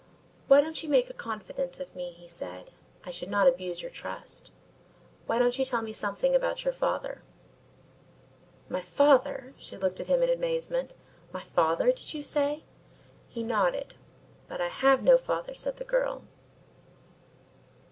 "Why 0.47 0.61
don't 0.61 0.81
you 0.81 0.89
make 0.89 1.11
a 1.11 1.13
confidant 1.13 1.79
of 1.79 1.95
me, 1.95 2.17
Miss 2.19 2.41
Rider?" 2.41 2.55
he 2.55 2.61
said. 2.65 2.71
"I 3.05 3.11
should 3.11 3.29
not 3.29 3.47
abuse 3.47 3.83
your 3.83 3.91
trust. 3.91 4.51
Why 5.27 5.37
don't 5.37 5.59
you 5.59 5.63
tell 5.63 5.83
me 5.83 5.93
something 5.93 6.33
about 6.33 6.65
your 6.65 6.73
father?" 6.73 7.21
"My 8.67 8.81
father?" 8.81 9.53
she 9.59 9.77
looked 9.77 9.99
at 9.99 10.07
him 10.07 10.23
in 10.23 10.29
amazement. 10.31 10.95
"My 11.31 11.43
father, 11.43 11.91
did 11.91 12.15
you 12.15 12.23
say?" 12.23 12.63
He 13.29 13.43
nodded. 13.43 13.93
"But 14.47 14.59
I 14.59 14.69
have 14.69 15.03
no 15.03 15.19
father," 15.19 15.53
said 15.53 15.77
the 15.77 15.83
girl. 15.85 16.23